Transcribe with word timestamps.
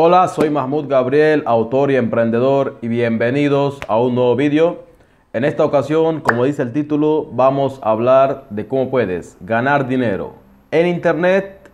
Hola, 0.00 0.28
soy 0.28 0.48
Mahmoud 0.48 0.86
Gabriel, 0.86 1.42
autor 1.44 1.90
y 1.90 1.96
emprendedor 1.96 2.78
y 2.82 2.86
bienvenidos 2.86 3.80
a 3.88 3.98
un 4.00 4.14
nuevo 4.14 4.36
vídeo. 4.36 4.84
En 5.32 5.44
esta 5.44 5.64
ocasión, 5.64 6.20
como 6.20 6.44
dice 6.44 6.62
el 6.62 6.72
título, 6.72 7.28
vamos 7.32 7.80
a 7.82 7.90
hablar 7.90 8.46
de 8.50 8.68
cómo 8.68 8.90
puedes 8.90 9.36
ganar 9.40 9.88
dinero 9.88 10.34
en 10.70 10.86
Internet 10.86 11.68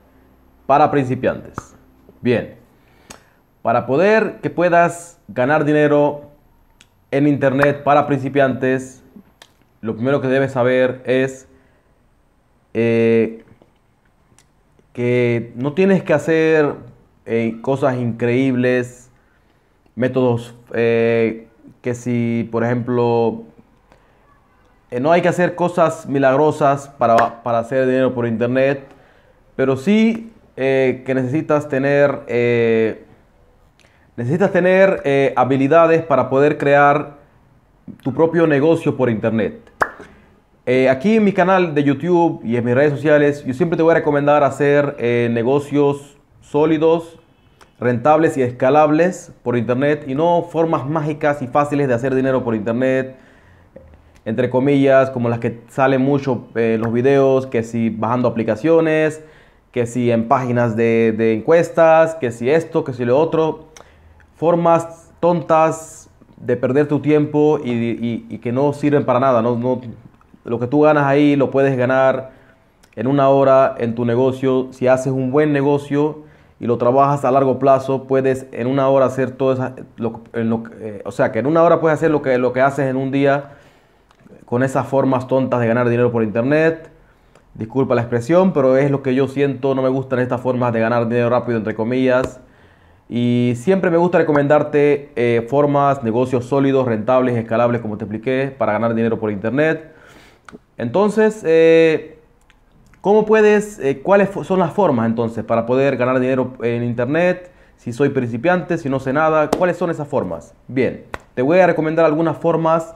para 0.65 0.91
principiantes. 0.91 1.77
Bien, 2.23 2.55
para 3.61 3.84
poder 3.84 4.41
que 4.41 4.48
puedas 4.48 5.20
ganar 5.29 5.66
dinero 5.66 6.22
en 7.11 7.29
Internet 7.29 7.84
para 7.84 8.06
principiantes, 8.06 9.04
lo 9.82 9.96
primero 9.96 10.22
que 10.22 10.29
debes 10.29 10.52
saber 10.52 11.02
es 11.04 11.46
eh, 12.72 13.45
que 14.95 15.52
no 15.56 15.75
tienes 15.75 16.02
que 16.02 16.14
hacer 16.14 16.94
eh, 17.27 17.59
cosas 17.62 17.96
increíbles, 17.96 19.11
métodos 19.95 20.55
eh, 20.74 21.48
que 21.80 21.95
si, 21.95 22.48
por 22.51 22.65
ejemplo, 22.65 23.45
no 25.01 25.10
hay 25.10 25.23
que 25.23 25.29
hacer 25.29 25.55
cosas 25.55 26.06
milagrosas 26.06 26.88
para, 26.88 27.42
para, 27.42 27.59
hacer 27.59 27.87
dinero 27.87 28.15
por 28.15 28.27
internet, 28.27 28.84
pero 29.56 29.77
sí 29.77 30.30
que 30.56 31.12
necesitas 31.15 31.68
tener, 31.68 32.20
necesitas 34.16 34.52
tener 34.52 35.32
habilidades 35.34 36.04
para 36.04 36.30
poder 36.30 36.59
crear 36.59 37.16
tu 38.02 38.15
propio 38.15 38.46
negocio 38.46 38.96
por 38.96 39.10
internet. 39.10 39.74
Eh, 40.66 40.88
aquí 40.88 41.16
en 41.16 41.24
mi 41.24 41.32
canal 41.32 41.74
de 41.74 41.84
YouTube 41.84 42.41
y 42.43 42.56
en 42.56 42.65
mis 42.65 42.74
redes 42.74 42.93
sociales, 42.93 43.45
yo 43.45 43.52
siempre 43.52 43.77
te 43.77 43.82
voy 43.82 43.91
a 43.91 43.96
recomendar 43.96 44.43
hacer 44.43 44.96
eh, 44.98 45.29
negocios 45.30 46.13
sólidos, 46.51 47.19
rentables 47.80 48.37
y 48.37 48.43
escalables 48.43 49.33
por 49.43 49.57
Internet 49.57 50.05
y 50.07 50.15
no 50.15 50.43
formas 50.43 50.89
mágicas 50.89 51.43
y 51.43 51.47
fáciles 51.47 51.88
de 51.88 51.95
hacer 51.95 52.15
dinero 52.15 52.45
por 52.45 52.55
Internet, 52.55 53.16
entre 54.24 54.49
comillas, 54.49 55.10
como 55.10 55.29
las 55.29 55.38
que 55.38 55.60
salen 55.68 56.01
mucho 56.01 56.49
en 56.55 56.80
los 56.80 56.93
videos, 56.93 57.46
que 57.46 57.63
si 57.63 57.91
bajando 57.91 58.29
aplicaciones, 58.29 59.23
que 59.71 59.87
si 59.87 60.10
en 60.10 60.29
páginas 60.29 60.77
de, 60.77 61.35
encuestas, 61.35 62.15
que 62.15 62.30
si 62.30 62.49
esto, 62.49 62.85
que 62.85 62.93
si 62.93 63.05
lo 63.05 63.18
otro. 63.18 63.66
Formas 64.37 65.12
tontas 65.21 66.09
de 66.37 66.56
perder 66.56 66.88
tu 66.88 67.00
tiempo 67.00 67.59
y, 67.62 68.38
que 68.38 68.53
no 68.53 68.72
sirven 68.72 69.05
para 69.05 69.21
nada, 69.21 69.43
no, 69.43 69.81
lo 70.44 70.61
que 70.61 70.66
tú 70.66 70.83
ganas 70.83 71.05
ahí 71.05 71.37
lo 71.37 71.50
puedes 71.50 71.77
ganar 71.77 72.33
en 72.97 73.06
una 73.06 73.28
hora 73.28 73.75
en 73.78 73.94
tu 73.94 74.05
negocio. 74.05 74.69
Si 74.71 74.87
haces 74.87 75.12
un 75.12 75.31
buen 75.31 75.53
negocio 75.53 76.24
y 76.60 76.66
lo 76.66 76.78
trabajas 76.78 77.25
a 77.25 77.31
largo 77.31 77.59
plazo, 77.59 78.05
puedes 78.05 78.47
en 78.53 78.66
una 78.66 78.88
hora 78.88 79.06
hacer 79.06 79.33
todo 79.33 79.53
eso. 79.53 79.75
Eh, 80.34 81.03
o 81.05 81.12
sea, 81.12 81.33
que 81.33 81.41
en 81.41 81.47
una 81.47 81.62
hora 81.62 81.81
puedes 81.81 81.99
hacer 81.99 82.11
lo 82.11 82.22
que, 82.22 82.38
lo 82.38 82.53
que 82.53 82.61
haces 82.61 82.88
en 82.88 82.97
un 82.97 83.11
día 83.11 83.50
con 84.44 84.62
esas 84.62 84.87
formas 84.87 85.27
tontas 85.27 85.61
de 85.61 85.66
ganar 85.66 85.88
dinero 85.88 86.12
por 86.12 86.22
internet. 86.22 86.91
Disculpa 87.55 87.94
la 87.94 88.03
expresión, 88.03 88.53
pero 88.53 88.77
es 88.77 88.91
lo 88.91 89.03
que 89.03 89.15
yo 89.15 89.28
siento. 89.28 89.75
No 89.75 89.83
me 89.83 89.88
gustan 89.88 90.21
estas 90.21 90.41
formas 90.41 90.72
de 90.72 90.81
ganar 90.81 91.09
dinero 91.09 91.31
rápido, 91.31 91.59
entre 91.59 91.75
comillas. 91.75 92.41
Y 93.09 93.55
siempre 93.56 93.91
me 93.91 93.97
gusta 93.97 94.19
recomendarte 94.19 95.11
eh, 95.16 95.47
formas, 95.49 96.03
negocios 96.03 96.47
sólidos, 96.47 96.87
rentables, 96.87 97.37
escalables, 97.37 97.81
como 97.81 97.99
te 97.99 98.05
expliqué, 98.05 98.55
para 98.56 98.72
ganar 98.72 98.94
dinero 98.94 99.21
por 99.21 99.31
internet. 99.31 99.93
Entonces, 100.78 101.43
eh, 101.47 102.19
¿cómo 103.05 103.27
puedes, 103.27 103.78
eh, 103.81 104.00
cuáles 104.00 104.31
son 104.47 104.59
las 104.60 104.72
formas 104.72 105.05
entonces 105.05 105.44
para 105.44 105.66
poder 105.66 105.99
ganar 105.99 106.19
dinero 106.21 106.55
en 106.62 106.83
Internet? 106.83 107.50
Si 107.77 107.93
soy 107.93 108.09
principiante, 108.09 108.78
si 108.78 108.88
no 108.88 108.99
sé 108.99 109.12
nada, 109.12 109.50
¿cuáles 109.50 109.77
son 109.77 109.91
esas 109.91 110.09
formas? 110.09 110.55
Bien, 110.69 111.05
te 111.34 111.43
voy 111.43 111.59
a 111.59 111.66
recomendar 111.66 112.06
algunas 112.06 112.38
formas 112.38 112.94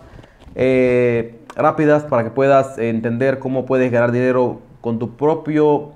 eh, 0.55 1.39
rápidas 1.55 2.05
para 2.05 2.25
que 2.25 2.31
puedas 2.31 2.79
entender 2.79 3.39
cómo 3.39 3.67
puedes 3.67 3.93
ganar 3.93 4.11
dinero 4.11 4.63
con 4.81 4.99
tu 4.99 5.15
propio, 5.15 5.93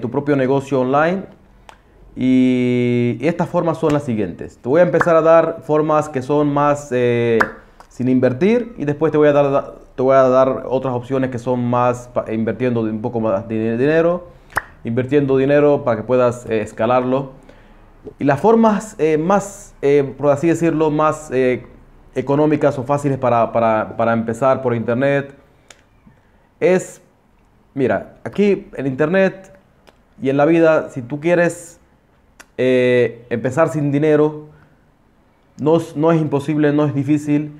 tu 0.00 0.10
propio 0.10 0.34
negocio 0.34 0.80
online. 0.80 1.24
Y 2.16 3.18
estas 3.20 3.50
formas 3.50 3.76
son 3.76 3.92
las 3.92 4.04
siguientes. 4.04 4.56
Te 4.56 4.68
voy 4.70 4.80
a 4.80 4.84
empezar 4.84 5.14
a 5.14 5.20
dar 5.20 5.58
formas 5.62 6.08
que 6.08 6.22
son 6.22 6.54
más 6.54 6.88
sin 6.88 8.08
invertir 8.08 8.74
y 8.78 8.86
después 8.86 9.12
te 9.12 9.18
voy 9.18 9.28
a 9.28 9.32
dar 9.32 9.85
te 9.96 10.02
voy 10.02 10.14
a 10.14 10.28
dar 10.28 10.64
otras 10.68 10.94
opciones 10.94 11.30
que 11.30 11.38
son 11.38 11.64
más 11.64 12.10
invirtiendo 12.30 12.82
un 12.82 13.00
poco 13.00 13.18
más 13.18 13.48
de 13.48 13.78
dinero, 13.78 14.28
invirtiendo 14.84 15.38
dinero 15.38 15.84
para 15.84 15.96
que 15.96 16.02
puedas 16.02 16.44
eh, 16.46 16.60
escalarlo. 16.60 17.32
Y 18.18 18.24
las 18.24 18.38
formas 18.38 18.94
eh, 18.98 19.16
más, 19.16 19.74
eh, 19.80 20.14
por 20.16 20.30
así 20.30 20.48
decirlo, 20.48 20.90
más 20.90 21.30
económicas 22.14 22.78
o 22.78 22.84
fáciles 22.84 23.18
para, 23.18 23.50
para, 23.52 23.96
para, 23.96 24.12
empezar 24.12 24.62
por 24.62 24.74
internet 24.74 25.34
es, 26.60 27.00
mira, 27.74 28.16
aquí 28.22 28.68
en 28.76 28.86
internet 28.86 29.52
y 30.20 30.28
en 30.28 30.36
la 30.36 30.44
vida, 30.44 30.90
si 30.90 31.00
tú 31.02 31.20
quieres 31.20 31.80
empezar 32.58 33.70
sin 33.70 33.90
dinero, 33.92 34.46
no, 35.58 35.78
no 35.94 36.12
es 36.12 36.20
imposible, 36.20 36.72
no 36.72 36.84
es 36.84 36.94
difícil 36.94 37.52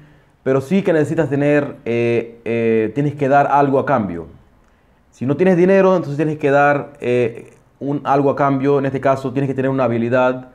pero 0.46 0.60
sí 0.60 0.82
que 0.82 0.92
necesitas 0.92 1.28
tener, 1.28 1.74
eh, 1.84 2.38
eh, 2.44 2.92
tienes 2.94 3.16
que 3.16 3.28
dar 3.28 3.48
algo 3.50 3.80
a 3.80 3.84
cambio. 3.84 4.28
Si 5.10 5.26
no 5.26 5.36
tienes 5.36 5.56
dinero, 5.56 5.96
entonces 5.96 6.16
tienes 6.16 6.38
que 6.38 6.52
dar 6.52 6.92
eh, 7.00 7.50
un, 7.80 8.00
algo 8.04 8.30
a 8.30 8.36
cambio. 8.36 8.78
En 8.78 8.86
este 8.86 9.00
caso, 9.00 9.32
tienes 9.32 9.50
que 9.50 9.54
tener 9.54 9.72
una 9.72 9.82
habilidad 9.82 10.50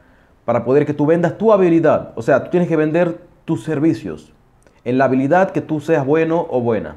para 0.46 0.63
poder 0.63 0.85
que 0.85 0.94
tú 0.94 1.06
vendas 1.06 1.38
tu 1.38 1.51
habilidad. 1.51 2.13
O 2.16 2.22
sea, 2.22 2.41
tú 2.41 2.51
tienes 2.51 2.69
que 2.69 2.78
vender 2.78 3.19
tus 3.44 3.66
servicios 3.66 4.31
en 4.85 4.97
la 4.97 5.03
habilidad 5.03 5.51
que 5.51 5.59
tú 5.59 5.81
seas 5.81 6.06
bueno 6.06 6.47
o 6.50 6.62
buena. 6.62 6.96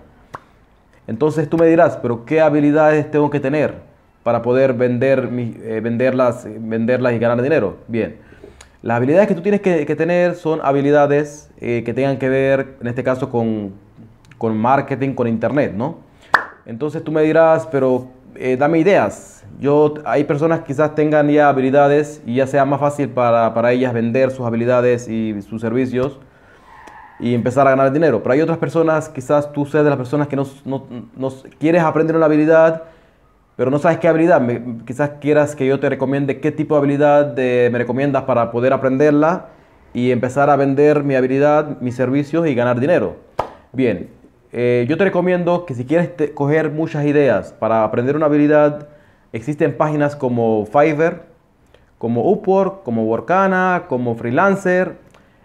Entonces 1.09 1.51
tú 1.51 1.59
me 1.59 1.67
dirás, 1.67 1.97
pero 1.97 2.25
¿qué 2.25 2.41
habilidades 2.41 3.11
tengo 3.11 3.29
que 3.29 3.41
tener 3.41 3.75
para 4.23 4.41
poder 4.41 4.73
vender 4.73 5.27
venderlas, 5.27 6.47
venderlas 6.61 7.13
y 7.13 7.19
ganar 7.19 7.43
dinero? 7.43 7.79
Bien. 7.89 8.19
Las 8.85 8.99
habilidades 8.99 9.29
que 9.29 9.35
tú 9.35 9.41
tienes 9.41 9.63
que, 9.63 9.97
tener 9.97 10.35
son 10.35 10.61
habilidades 10.63 11.51
eh, 11.59 11.83
que 11.87 11.95
tengan 11.95 12.19
que 12.19 12.29
ver, 12.29 12.77
en 12.83 12.87
este 12.87 13.03
caso, 13.03 13.31
con, 13.31 13.73
marketing, 14.59 15.15
con 15.15 15.27
internet, 15.27 15.73
¿no? 15.75 16.01
Entonces 16.67 17.03
tú 17.03 17.11
me 17.11 17.23
dirás, 17.23 17.67
pero 17.73 18.09
eh, 18.35 18.59
dame 18.59 18.79
ideas. 18.81 19.43
Yo, 19.59 19.95
hay 20.05 20.25
personas 20.25 20.61
que 20.61 20.67
quizás 20.67 20.95
tengan 20.95 21.31
ya 21.31 21.49
habilidades 21.49 22.21
y 22.27 22.35
ya 22.35 22.47
sea 22.47 22.67
más 22.67 22.79
fácil 22.79 23.09
para, 23.09 23.73
ellas 23.73 23.95
vender 23.95 24.31
sus 24.31 24.45
habilidades 24.45 25.09
y 25.09 25.41
sus 25.41 25.63
servicios 25.63 26.21
y 27.19 27.35
empezar 27.35 27.67
a 27.67 27.71
ganar 27.71 27.91
dinero. 27.91 28.23
Pero 28.23 28.35
hay 28.35 28.43
otras 28.43 28.59
personas, 28.59 29.09
quizás 29.09 29.51
tú 29.51 29.65
seas 29.65 29.85
de 29.85 29.89
las 29.89 29.97
personas 29.97 30.29
que 30.29 30.37
no, 30.37 30.45
no 30.67 31.33
quieres 31.59 31.83
aprender 31.83 32.17
una 32.17 32.27
habilidad 32.27 32.83
pero 33.57 33.71
no 33.71 33.79
sabes 33.79 33.99
qué 33.99 34.09
habilidad. 34.09 34.43
quizás 34.85 35.13
quieras 35.21 35.55
que 35.55 35.67
yo 35.67 35.79
te 35.81 35.89
recomiende 35.89 36.41
qué 36.41 36.53
tipo 36.53 36.75
de 36.75 36.79
habilidad 36.79 37.37
me 37.37 37.79
recomiendas 37.79 38.25
para 38.25 38.51
poder 38.51 38.73
aprenderla 38.73 39.47
y 39.93 40.11
empezar 40.11 40.51
a 40.51 40.57
vender 40.57 41.05
mi 41.05 41.15
habilidad, 41.15 41.81
mis 41.81 41.95
servicios 41.95 42.47
y 42.49 42.55
ganar 42.55 42.81
dinero. 42.81 43.17
Bien, 43.73 44.09
eh, 44.53 44.87
yo 44.89 44.97
te 44.97 45.05
recomiendo 45.05 45.67
que 45.67 45.75
si 45.75 45.85
quieres 45.85 46.11
coger 46.35 46.71
muchas 46.71 47.07
ideas 47.07 47.53
para 47.53 47.85
aprender 47.85 48.17
una 48.17 48.27
habilidad, 48.27 48.89
existen 49.33 49.77
páginas 49.77 50.17
como 50.17 50.67
Fiverr, 50.67 51.23
como 51.99 52.31
Upwork, 52.31 52.83
como 52.83 53.05
Workana, 53.05 53.85
como 53.89 54.15
Freelancer. 54.17 54.97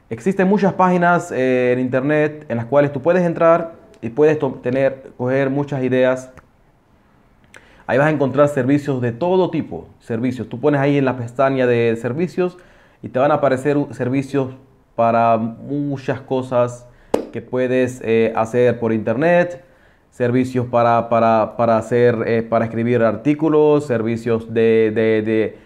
Existen 0.09 0.47
muchas 0.47 0.73
páginas 0.73 1.31
eh, 1.31 1.71
en 1.73 1.79
internet 1.79 2.45
en 2.49 2.57
las 2.57 2.65
cuales 2.65 2.91
tú 2.91 3.01
puedes 3.01 3.23
entrar 3.23 3.73
y 4.01 4.09
puedes 4.09 4.39
tener, 4.61 5.11
coger 5.17 5.49
muchas 5.49 5.83
ideas 5.83 6.31
Ahí 7.89 7.97
vas 7.97 8.05
a 8.05 8.11
encontrar 8.11 8.47
servicios 8.49 9.01
de 9.01 9.11
todo 9.11 9.49
tipo, 9.49 9.87
servicios. 9.99 10.47
Tú 10.47 10.59
pones 10.59 10.79
ahí 10.79 10.99
en 10.99 11.05
la 11.05 11.17
pestaña 11.17 11.65
de 11.65 11.97
servicios 11.99 12.55
y 13.01 13.09
te 13.09 13.17
van 13.17 13.31
a 13.31 13.33
aparecer 13.33 13.77
servicios 13.93 14.51
para 14.95 15.35
muchas 15.37 16.21
cosas 16.21 16.87
que 17.31 17.41
puedes 17.41 17.99
eh, 18.05 18.31
hacer 18.35 18.79
por 18.79 18.93
internet, 18.93 19.63
servicios 20.11 20.67
para, 20.67 21.09
para, 21.09 21.77
hacer, 21.79 22.15
eh, 22.27 22.43
para 22.43 22.65
escribir 22.65 23.01
artículos, 23.01 23.87
servicios 23.87 24.53
de, 24.53 24.91
de, 24.93 25.57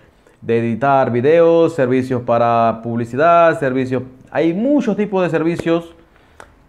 de, 0.41 0.57
editar 0.57 1.11
videos, 1.11 1.75
servicios 1.75 2.21
para 2.21 2.79
publicidad, 2.81 3.59
servicios... 3.59 4.03
Hay 4.31 4.53
muchos 4.53 4.95
tipos 4.95 5.23
de 5.23 5.29
servicios 5.29 5.93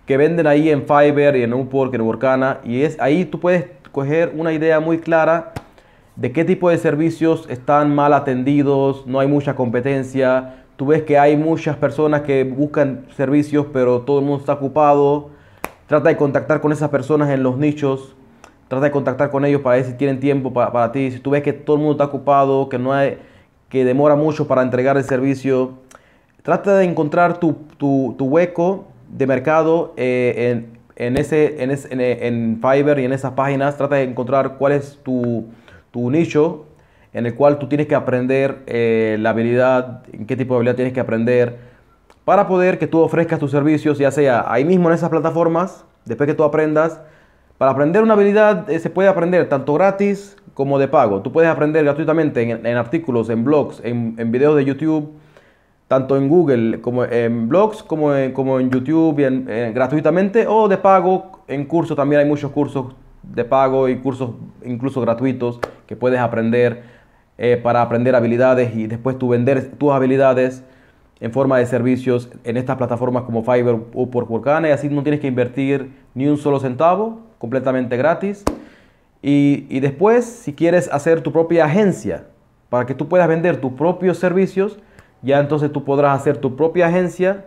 que 0.04 0.16
venden 0.16 0.48
ahí 0.48 0.68
en 0.68 0.82
Fiverr 0.82 1.36
y 1.36 1.44
en 1.44 1.54
Upwork, 1.54 1.94
en 1.94 2.00
Workana, 2.00 2.58
y 2.64 2.82
es 2.82 2.98
ahí 2.98 3.24
tú 3.24 3.38
puedes 3.38 3.83
coger 3.94 4.32
una 4.36 4.52
idea 4.52 4.80
muy 4.80 4.98
clara 4.98 5.52
de 6.16 6.32
qué 6.32 6.44
tipo 6.44 6.68
de 6.68 6.78
servicios 6.78 7.46
están 7.48 7.94
mal 7.94 8.12
atendidos, 8.12 9.06
no 9.06 9.20
hay 9.20 9.28
mucha 9.28 9.54
competencia. 9.54 10.64
Tú 10.76 10.86
ves 10.86 11.04
que 11.04 11.16
hay 11.16 11.36
muchas 11.36 11.76
personas 11.76 12.22
que 12.22 12.42
buscan 12.42 13.06
servicios, 13.16 13.66
pero 13.72 14.00
todo 14.00 14.18
el 14.18 14.24
mundo 14.24 14.40
está 14.40 14.54
ocupado. 14.54 15.30
Trata 15.86 16.08
de 16.08 16.16
contactar 16.16 16.60
con 16.60 16.72
esas 16.72 16.90
personas 16.90 17.30
en 17.30 17.44
los 17.44 17.56
nichos. 17.56 18.16
Trata 18.66 18.86
de 18.86 18.90
contactar 18.90 19.30
con 19.30 19.44
ellos 19.44 19.60
para 19.60 19.76
ver 19.76 19.84
si 19.84 19.92
tienen 19.92 20.18
tiempo 20.18 20.52
para, 20.52 20.90
ti. 20.90 21.12
Si 21.12 21.20
tú 21.20 21.30
ves 21.30 21.44
que 21.44 21.52
todo 21.52 21.76
el 21.76 21.82
mundo 21.82 21.92
está 21.92 22.04
ocupado, 22.06 22.68
que 22.68 22.80
no 22.80 22.92
hay, 22.92 23.18
que 23.68 23.84
demora 23.84 24.16
mucho 24.16 24.48
para 24.48 24.62
entregar 24.62 24.96
el 24.96 25.04
servicio. 25.04 25.74
Trata 26.42 26.76
de 26.78 26.84
encontrar 26.84 27.38
tu, 27.38 27.54
hueco 28.18 28.86
de 29.08 29.26
mercado 29.28 29.94
eh, 29.96 30.50
en, 30.50 30.73
ese, 30.96 31.62
en, 31.62 31.70
en, 32.00 32.60
Fiverr 32.60 33.00
y 33.00 33.04
en 33.04 33.12
esas 33.12 33.32
páginas. 33.32 33.76
Trata 33.76 33.96
de 33.96 34.04
encontrar 34.04 34.56
cuál 34.56 34.72
es 34.72 34.98
tu, 35.02 35.46
nicho 35.94 36.66
en 37.12 37.26
el 37.26 37.34
cual 37.34 37.58
tú 37.58 37.68
tienes 37.68 37.86
que 37.86 37.94
aprender 37.94 38.62
eh, 38.66 39.16
la 39.20 39.30
habilidad, 39.30 40.02
en 40.12 40.26
qué 40.26 40.36
tipo 40.36 40.54
de 40.54 40.58
habilidad 40.58 40.74
tienes 40.74 40.92
que 40.92 41.00
aprender, 41.00 41.58
para 42.24 42.48
poder 42.48 42.78
que 42.78 42.88
tú 42.88 43.00
ofrezcas 43.00 43.38
tus 43.38 43.52
servicios, 43.52 43.98
ya 43.98 44.10
sea 44.10 44.44
ahí 44.48 44.64
mismo 44.64 44.88
en 44.88 44.94
esas 44.94 45.10
plataformas, 45.10 45.84
después 46.04 46.26
que 46.26 46.34
tú 46.34 46.42
aprendas. 46.42 47.00
Para 47.56 47.70
aprender 47.70 48.02
una 48.02 48.14
habilidad 48.14 48.68
eh, 48.68 48.80
se 48.80 48.90
puede 48.90 49.08
aprender 49.08 49.48
tanto 49.48 49.74
gratis 49.74 50.36
como 50.54 50.78
de 50.78 50.88
pago. 50.88 51.22
Tú 51.22 51.30
puedes 51.30 51.48
aprender 51.48 51.84
gratuitamente 51.84 52.42
en, 52.42 52.76
artículos, 52.76 53.30
en 53.30 53.44
blogs, 53.44 53.80
en, 53.84 54.16
en 54.18 54.32
videos 54.32 54.56
de 54.56 54.64
YouTube 54.64 55.12
tanto 55.94 56.16
en 56.16 56.28
Google 56.28 56.80
como 56.80 57.04
en 57.04 57.48
blogs, 57.48 57.84
como 57.84 58.12
en, 58.12 58.32
como 58.32 58.58
en 58.58 58.68
YouTube, 58.68 59.16
gratuitamente 59.72 60.44
o 60.48 60.66
de 60.66 60.76
pago. 60.76 61.44
En 61.46 61.66
cursos 61.66 61.96
también 61.96 62.20
hay 62.20 62.26
muchos 62.26 62.50
cursos 62.50 62.86
de 63.22 63.44
pago 63.44 63.88
y 63.88 63.96
cursos 63.98 64.30
incluso 64.64 65.00
gratuitos 65.00 65.60
que 65.86 65.94
puedes 65.94 66.18
aprender 66.18 66.82
eh, 67.38 67.60
para 67.62 67.80
aprender 67.80 68.16
habilidades 68.16 68.74
y 68.74 68.88
después 68.88 69.16
tú 69.18 69.28
vender 69.28 69.70
tus 69.78 69.92
habilidades 69.92 70.64
en 71.20 71.30
forma 71.32 71.58
de 71.58 71.66
servicios 71.66 72.28
en 72.42 72.56
estas 72.56 72.76
plataformas 72.76 73.22
como 73.22 73.44
Fiverr 73.44 73.78
o 73.94 74.10
por 74.10 74.24
Workana 74.24 74.68
y 74.68 74.72
así 74.72 74.88
no 74.88 75.04
tienes 75.04 75.20
que 75.20 75.28
invertir 75.28 75.92
ni 76.14 76.26
un 76.26 76.38
solo 76.38 76.58
centavo, 76.58 77.20
completamente 77.38 77.96
gratis. 77.96 78.42
Y, 79.22 79.66
y 79.68 79.78
después, 79.78 80.24
si 80.24 80.54
quieres 80.54 80.90
hacer 80.92 81.20
tu 81.20 81.30
propia 81.30 81.66
agencia 81.66 82.24
para 82.68 82.84
que 82.84 82.94
tú 82.94 83.08
puedas 83.08 83.28
vender 83.28 83.60
tus 83.60 83.72
propios 83.74 84.18
servicios, 84.18 84.80
ya 85.24 85.40
entonces 85.40 85.72
tú 85.72 85.84
podrás 85.84 86.20
hacer 86.20 86.36
tu 86.36 86.54
propia 86.54 86.86
agencia 86.86 87.46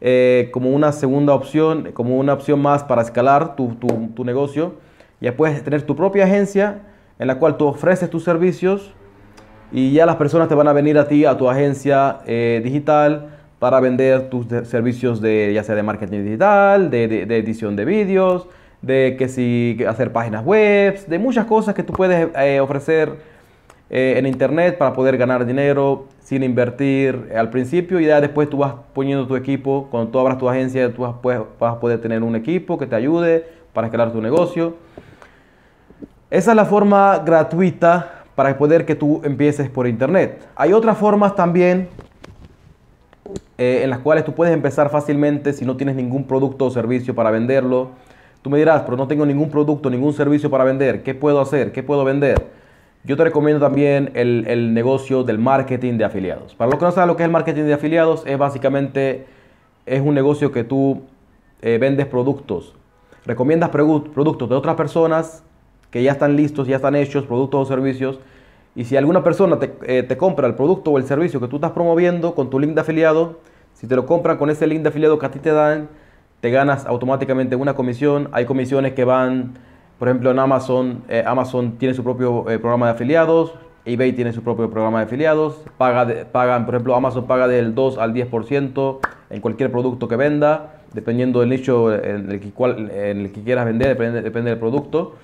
eh, 0.00 0.50
como 0.52 0.70
una 0.70 0.92
segunda 0.92 1.34
opción, 1.34 1.90
como 1.92 2.18
una 2.18 2.32
opción 2.32 2.60
más 2.60 2.84
para 2.84 3.02
escalar 3.02 3.56
tu, 3.56 3.76
tu, 4.14 4.24
negocio. 4.24 4.74
Ya 5.20 5.36
puedes 5.36 5.62
tener 5.62 5.82
tu 5.82 5.94
propia 5.94 6.24
agencia 6.24 6.82
en 7.18 7.26
la 7.26 7.38
cual 7.38 7.56
tú 7.56 7.66
ofreces 7.66 8.10
tus 8.10 8.24
servicios 8.24 8.94
y 9.70 9.92
ya 9.92 10.06
las 10.06 10.16
personas 10.16 10.48
te 10.48 10.54
van 10.54 10.68
a 10.68 10.72
venir 10.72 10.98
a 10.98 11.06
ti, 11.06 11.24
a 11.24 11.36
tu 11.36 11.48
agencia 11.48 12.18
eh, 12.26 12.60
digital, 12.64 13.28
para 13.62 13.78
vender 13.78 14.28
tus 14.28 14.46
servicios 14.66 15.20
de 15.20 15.52
ya 15.54 15.62
sea 15.62 15.76
de 15.76 15.84
marketing 15.84 16.24
digital, 16.24 16.90
de, 16.90 17.22
edición 17.38 17.76
de 17.76 17.84
vídeos, 17.84 18.48
de 18.80 19.14
que 19.16 19.28
si 19.28 19.78
hacer 19.86 20.12
páginas 20.12 20.44
web, 20.44 21.06
de 21.06 21.18
muchas 21.20 21.46
cosas 21.46 21.72
que 21.76 21.84
tú 21.84 21.92
puedes 21.92 22.28
eh, 22.36 22.58
ofrecer 22.58 23.18
eh, 23.94 24.14
en 24.16 24.24
internet 24.24 24.78
para 24.78 24.94
poder 24.94 25.18
ganar 25.18 25.44
dinero 25.44 26.06
sin 26.20 26.42
invertir 26.42 27.30
al 27.36 27.50
principio 27.50 28.00
y 28.00 28.06
ya 28.06 28.22
después 28.22 28.48
tú 28.48 28.56
vas 28.56 28.72
poniendo 28.94 29.26
tu 29.26 29.36
equipo, 29.36 29.88
cuando 29.90 30.10
tú 30.10 30.18
abras 30.18 30.38
tu 30.38 30.48
agencia 30.48 30.90
tú 30.94 31.02
vas, 31.02 31.14
vas 31.60 31.74
a 31.74 31.78
poder 31.78 32.00
tener 32.00 32.22
un 32.22 32.34
equipo 32.34 32.78
que 32.78 32.86
te 32.86 32.96
ayude 32.96 33.44
para 33.74 33.88
escalar 33.88 34.10
tu 34.10 34.22
negocio. 34.22 34.76
Esa 36.30 36.52
es 36.52 36.56
la 36.56 36.64
forma 36.64 37.18
gratuita 37.18 38.24
para 38.34 38.56
poder 38.56 38.86
que 38.86 38.94
tú 38.94 39.20
empieces 39.24 39.68
por 39.68 39.86
internet. 39.86 40.42
Hay 40.56 40.72
otras 40.72 40.96
formas 40.96 41.36
también 41.36 41.90
eh, 43.58 43.80
en 43.84 43.90
las 43.90 43.98
cuales 43.98 44.24
tú 44.24 44.32
puedes 44.32 44.54
empezar 44.54 44.88
fácilmente 44.88 45.52
si 45.52 45.66
no 45.66 45.76
tienes 45.76 45.96
ningún 45.96 46.24
producto 46.24 46.64
o 46.64 46.70
servicio 46.70 47.14
para 47.14 47.30
venderlo. 47.30 47.90
Tú 48.40 48.48
me 48.48 48.56
dirás, 48.56 48.84
pero 48.86 48.96
no 48.96 49.06
tengo 49.06 49.26
ningún 49.26 49.50
producto, 49.50 49.90
ningún 49.90 50.14
servicio 50.14 50.48
para 50.48 50.64
vender. 50.64 51.02
¿Qué 51.02 51.14
puedo 51.14 51.42
hacer? 51.42 51.72
¿Qué 51.72 51.82
puedo 51.82 52.04
vender? 52.06 52.61
Yo 53.04 53.16
te 53.16 53.24
recomiendo 53.24 53.60
también 53.60 54.12
el, 54.14 54.74
negocio 54.74 55.24
del 55.24 55.38
marketing 55.38 55.98
de 55.98 56.04
afiliados. 56.04 56.54
Para 56.54 56.70
los 56.70 56.78
que 56.78 56.84
no 56.84 56.92
saben 56.92 57.08
lo 57.08 57.16
que 57.16 57.24
es 57.24 57.26
el 57.26 57.32
marketing 57.32 57.64
de 57.64 57.74
afiliados, 57.74 58.22
es 58.26 58.38
básicamente 58.38 59.26
es 59.86 60.00
un 60.00 60.14
negocio 60.14 60.52
que 60.52 60.62
tú 60.62 61.02
eh, 61.62 61.78
vendes 61.78 62.06
productos, 62.06 62.74
recomiendas 63.26 63.70
productos 63.70 64.48
de 64.48 64.54
otras 64.54 64.76
personas 64.76 65.42
que 65.90 66.02
ya 66.04 66.12
están 66.12 66.36
listos, 66.36 66.68
ya 66.68 66.76
están 66.76 66.94
hechos, 66.94 67.26
productos 67.26 67.60
o 67.60 67.64
servicios. 67.68 68.20
Y 68.76 68.84
si 68.84 68.96
alguna 68.96 69.24
persona 69.24 69.58
te, 69.58 69.74
eh, 69.82 70.04
te, 70.04 70.16
compra 70.16 70.46
el 70.46 70.54
producto 70.54 70.92
o 70.92 70.98
el 70.98 71.04
servicio 71.04 71.40
que 71.40 71.48
tú 71.48 71.56
estás 71.56 71.72
promoviendo 71.72 72.36
con 72.36 72.50
tu 72.50 72.60
link 72.60 72.74
de 72.74 72.82
afiliado, 72.82 73.40
si 73.74 73.88
te 73.88 73.96
lo 73.96 74.06
compran 74.06 74.38
con 74.38 74.48
ese 74.48 74.68
link 74.68 74.82
de 74.82 74.90
afiliado 74.90 75.18
que 75.18 75.26
a 75.26 75.30
ti 75.32 75.40
te 75.40 75.50
dan, 75.50 75.88
te 76.40 76.50
ganas 76.50 76.86
automáticamente 76.86 77.56
una 77.56 77.74
comisión. 77.74 78.28
Hay 78.30 78.46
comisiones 78.46 78.92
que 78.92 79.04
van 79.04 79.54
por 80.02 80.08
ejemplo, 80.08 80.32
en 80.32 80.40
Amazon, 80.40 81.04
eh, 81.08 81.22
Amazon 81.24 81.78
tiene 81.78 81.94
su 81.94 82.02
propio 82.02 82.50
eh, 82.50 82.58
programa 82.58 82.86
de 82.86 82.92
afiliados, 82.94 83.54
eBay 83.84 84.12
tiene 84.14 84.32
su 84.32 84.42
propio 84.42 84.68
programa 84.68 84.98
de 84.98 85.04
afiliados, 85.04 85.62
paga 85.78 86.24
pagan, 86.32 86.66
por 86.66 86.74
ejemplo, 86.74 86.96
Amazon 86.96 87.28
paga 87.28 87.46
del 87.46 87.72
2 87.76 87.98
al 87.98 88.12
10% 88.12 88.98
en 89.30 89.40
cualquier 89.40 89.70
producto 89.70 90.08
que 90.08 90.16
venda, 90.16 90.80
dependiendo 90.92 91.38
del 91.38 91.50
nicho 91.50 91.94
en 91.94 92.32
el 92.32 92.40
que, 92.40 93.42
quieras 93.44 93.64
vender, 93.64 93.86
depende, 93.86 94.22
depende 94.22 94.50
del 94.50 94.58
producto. 94.58 95.14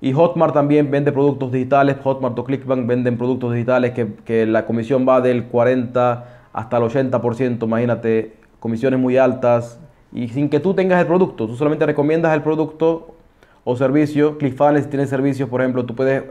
Y 0.00 0.12
Hotmart 0.12 0.54
también 0.54 0.92
vende 0.92 1.10
productos 1.10 1.50
digitales, 1.50 1.96
Hotmart 2.04 2.38
o 2.38 2.44
Clickbank 2.44 2.86
venden 2.86 3.18
productos 3.18 3.52
digitales 3.52 3.94
que, 3.94 4.14
que 4.24 4.46
la 4.46 4.64
comisión 4.64 5.04
va 5.08 5.20
del 5.22 5.46
40 5.46 6.50
hasta 6.52 6.76
el 6.76 6.84
80%, 6.84 7.64
imagínate, 7.64 8.36
comisiones 8.60 9.00
muy 9.00 9.16
altas 9.16 9.80
y 10.12 10.28
sin 10.28 10.48
que 10.48 10.60
tú 10.60 10.72
tengas 10.72 11.00
el 11.00 11.08
producto, 11.08 11.48
tú 11.48 11.56
solamente 11.56 11.84
recomiendas 11.84 12.32
el 12.32 12.42
producto 12.42 13.13
o 13.64 13.76
servicio. 13.76 14.38
ClickFunnels 14.38 14.88
tiene 14.88 15.06
servicios, 15.06 15.48
por 15.48 15.60
ejemplo, 15.60 15.84
tú 15.84 15.94
puedes 15.94 16.22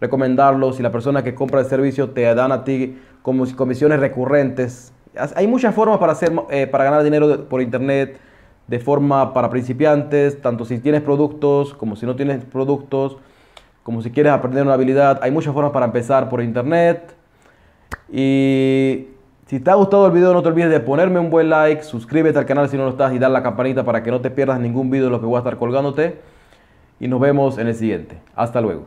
recomendarlos 0.00 0.80
y 0.80 0.82
la 0.82 0.90
persona 0.90 1.22
que 1.22 1.34
compra 1.34 1.60
el 1.60 1.66
servicio 1.66 2.10
te 2.10 2.22
dan 2.34 2.52
a 2.52 2.64
ti 2.64 2.98
como 3.22 3.44
comisiones 3.54 4.00
recurrentes. 4.00 4.92
Hay 5.36 5.46
muchas 5.46 5.74
formas 5.74 5.98
para, 5.98 6.12
hacer, 6.12 6.32
eh, 6.50 6.66
para 6.66 6.84
ganar 6.84 7.02
dinero 7.02 7.48
por 7.48 7.60
internet 7.62 8.18
de 8.66 8.78
forma 8.78 9.32
para 9.34 9.50
principiantes, 9.50 10.40
tanto 10.40 10.64
si 10.64 10.78
tienes 10.78 11.02
productos 11.02 11.74
como 11.74 11.96
si 11.96 12.06
no 12.06 12.16
tienes 12.16 12.44
productos, 12.44 13.18
como 13.82 14.02
si 14.02 14.10
quieres 14.10 14.32
aprender 14.32 14.64
una 14.64 14.74
habilidad. 14.74 15.20
Hay 15.22 15.30
muchas 15.30 15.52
formas 15.52 15.72
para 15.72 15.86
empezar 15.86 16.28
por 16.28 16.42
internet. 16.42 17.14
Y 18.10 19.08
si 19.46 19.60
te 19.60 19.70
ha 19.70 19.74
gustado 19.74 20.06
el 20.06 20.12
video 20.12 20.32
no 20.32 20.42
te 20.42 20.48
olvides 20.48 20.70
de 20.70 20.80
ponerme 20.80 21.20
un 21.20 21.30
buen 21.30 21.48
like, 21.48 21.82
suscríbete 21.82 22.38
al 22.38 22.46
canal 22.46 22.68
si 22.68 22.76
no 22.76 22.84
lo 22.84 22.90
estás 22.90 23.12
y 23.12 23.18
dar 23.18 23.30
la 23.30 23.42
campanita 23.42 23.84
para 23.84 24.02
que 24.02 24.10
no 24.10 24.20
te 24.20 24.30
pierdas 24.30 24.58
ningún 24.58 24.90
video 24.90 25.06
de 25.06 25.10
lo 25.12 25.20
que 25.20 25.26
voy 25.26 25.36
a 25.36 25.38
estar 25.38 25.56
colgándote 25.58 26.31
y 27.02 27.08
nos 27.08 27.18
vemos 27.18 27.58
en 27.58 27.66
el 27.66 27.74
siguiente. 27.74 28.16
Hasta 28.36 28.60
luego. 28.60 28.86